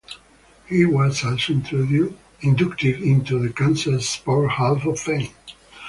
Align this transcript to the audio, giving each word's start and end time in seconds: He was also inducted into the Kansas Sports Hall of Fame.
He 0.65 0.83
was 0.83 1.23
also 1.23 1.53
inducted 2.41 3.03
into 3.03 3.37
the 3.37 3.53
Kansas 3.53 4.09
Sports 4.09 4.53
Hall 4.55 4.89
of 4.89 4.99
Fame. 4.99 5.29